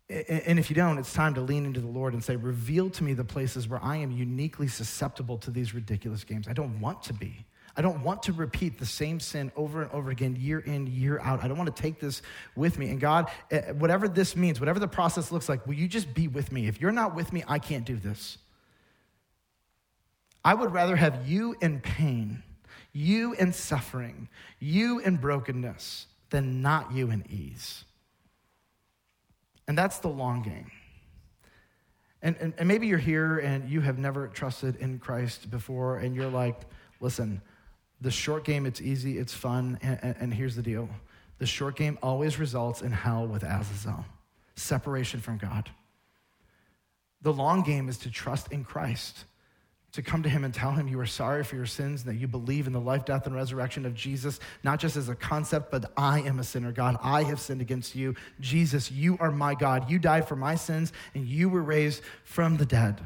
[0.08, 3.02] And if you don't, it's time to lean into the Lord and say, Reveal to
[3.02, 6.46] me the places where I am uniquely susceptible to these ridiculous games.
[6.46, 7.44] I don't want to be.
[7.76, 11.20] I don't want to repeat the same sin over and over again, year in, year
[11.20, 11.44] out.
[11.44, 12.22] I don't want to take this
[12.54, 12.88] with me.
[12.88, 13.30] And God,
[13.74, 16.68] whatever this means, whatever the process looks like, will you just be with me?
[16.68, 18.38] If you're not with me, I can't do this.
[20.42, 22.42] I would rather have you in pain,
[22.92, 24.28] you in suffering,
[24.58, 27.84] you in brokenness, than not you in ease.
[29.68, 30.70] And that's the long game.
[32.22, 36.16] And, and, and, maybe you're here and you have never trusted in Christ before, and
[36.16, 36.60] you're like,
[37.00, 37.42] listen,
[38.00, 40.88] the short game, it's easy, it's fun, and, and, and here's the deal
[41.38, 44.04] the short game always results in hell with Azazel,
[44.54, 45.70] separation from God.
[47.22, 49.24] The long game is to trust in Christ
[49.92, 52.20] to come to him and tell him you are sorry for your sins and that
[52.20, 55.70] you believe in the life, death, and resurrection of Jesus, not just as a concept,
[55.70, 56.70] but I am a sinner.
[56.70, 58.14] God, I have sinned against you.
[58.40, 59.90] Jesus, you are my God.
[59.90, 63.00] You died for my sins and you were raised from the dead.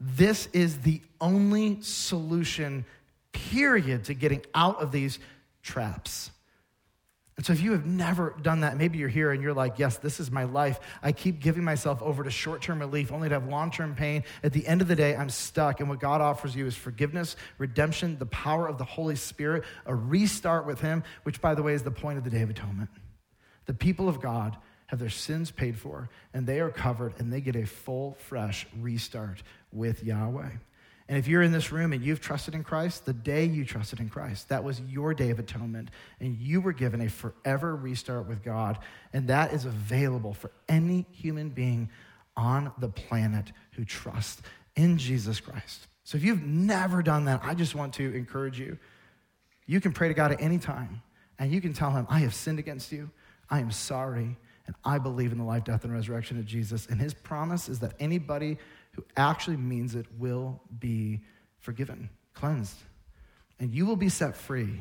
[0.00, 2.84] This is the only solution,
[3.32, 5.18] period, to getting out of these
[5.62, 6.30] traps.
[7.38, 9.96] And so, if you have never done that, maybe you're here and you're like, yes,
[9.98, 10.80] this is my life.
[11.04, 14.24] I keep giving myself over to short term relief only to have long term pain.
[14.42, 15.78] At the end of the day, I'm stuck.
[15.78, 19.94] And what God offers you is forgiveness, redemption, the power of the Holy Spirit, a
[19.94, 22.90] restart with Him, which, by the way, is the point of the Day of Atonement.
[23.66, 27.40] The people of God have their sins paid for, and they are covered, and they
[27.40, 30.50] get a full, fresh restart with Yahweh.
[31.08, 33.98] And if you're in this room and you've trusted in Christ, the day you trusted
[33.98, 35.88] in Christ, that was your day of atonement.
[36.20, 38.78] And you were given a forever restart with God.
[39.14, 41.88] And that is available for any human being
[42.36, 44.42] on the planet who trusts
[44.76, 45.86] in Jesus Christ.
[46.04, 48.78] So if you've never done that, I just want to encourage you.
[49.66, 51.02] You can pray to God at any time
[51.38, 53.10] and you can tell him, I have sinned against you.
[53.48, 54.36] I am sorry.
[54.66, 56.86] And I believe in the life, death, and resurrection of Jesus.
[56.86, 58.58] And his promise is that anybody
[58.98, 61.20] who actually means it will be
[61.60, 62.74] forgiven, cleansed.
[63.60, 64.80] And you will be set free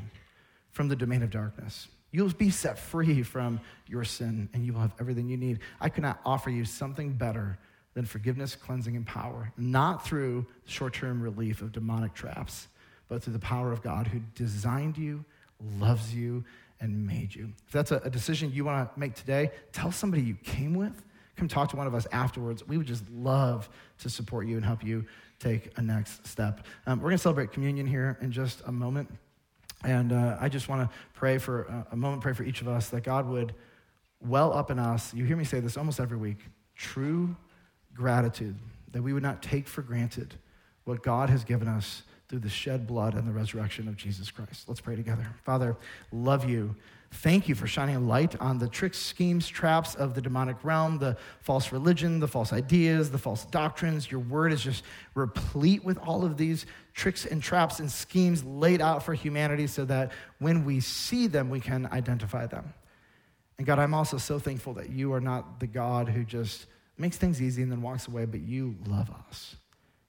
[0.72, 1.88] from the domain of darkness.
[2.10, 5.60] You'll be set free from your sin, and you will have everything you need.
[5.80, 7.60] I cannot offer you something better
[7.94, 12.70] than forgiveness, cleansing, and power, not through short term relief of demonic traps,
[13.10, 15.24] but through the power of God who designed you,
[15.78, 16.44] loves you,
[16.82, 17.54] and made you.
[17.68, 21.04] If that's a, decision you want to make today, tell somebody you came with
[21.38, 22.68] come talk to one of us afterwards.
[22.68, 23.70] We would just love
[24.00, 25.06] to support you and help you
[25.40, 26.66] take a next step.
[26.86, 29.10] Um, we're going to celebrate communion here in just a moment.
[29.84, 32.68] And uh, I just want to pray for uh, a moment, pray for each of
[32.68, 33.54] us that God would
[34.20, 35.14] well up in us.
[35.14, 36.40] You hear me say this almost every week
[36.76, 37.36] true
[37.94, 38.56] gratitude,
[38.92, 40.36] that we would not take for granted
[40.84, 44.68] what God has given us through the shed blood and the resurrection of Jesus Christ.
[44.68, 45.28] Let's pray together.
[45.44, 45.76] Father,
[46.12, 46.76] love you.
[47.10, 50.98] Thank you for shining a light on the tricks, schemes, traps of the demonic realm,
[50.98, 54.12] the false religion, the false ideas, the false doctrines.
[54.12, 54.84] Your word is just
[55.16, 59.86] replete with all of these tricks and traps and schemes laid out for humanity so
[59.86, 62.74] that when we see them, we can identify them.
[63.58, 66.66] And God, I'm also so thankful that you are not the God who just
[66.98, 69.56] makes things easy and then walks away, but you love us.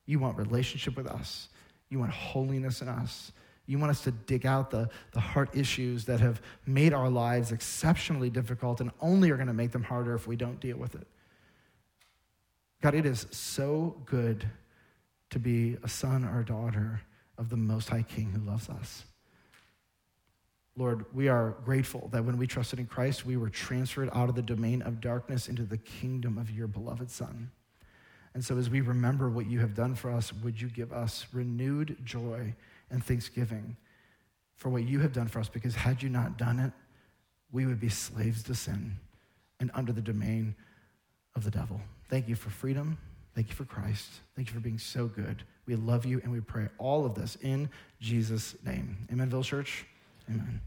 [0.07, 1.49] You want relationship with us,
[1.91, 3.33] you want holiness in us.
[3.69, 7.53] You want us to dig out the, the heart issues that have made our lives
[7.53, 10.95] exceptionally difficult and only are going to make them harder if we don't deal with
[10.95, 11.07] it.
[12.81, 14.49] God, it is so good
[15.29, 17.03] to be a son or daughter
[17.37, 19.05] of the Most High King who loves us.
[20.75, 24.35] Lord, we are grateful that when we trusted in Christ, we were transferred out of
[24.35, 27.51] the domain of darkness into the kingdom of your beloved Son.
[28.33, 31.27] And so, as we remember what you have done for us, would you give us
[31.33, 32.55] renewed joy
[32.91, 33.77] and thanksgiving
[34.55, 35.49] for what you have done for us?
[35.49, 36.73] Because had you not done it,
[37.53, 38.97] we would be slaves to sin
[39.61, 40.55] and under the domain
[41.35, 41.81] of the devil.
[42.09, 42.99] Thank you for freedom.
[43.35, 44.09] Thank you for Christ.
[44.35, 45.45] Thank you for being so good.
[45.67, 47.69] We love you and we pray all of this in
[48.01, 48.97] Jesus' name.
[49.13, 49.87] Amen, Village Church.
[50.29, 50.61] Amen.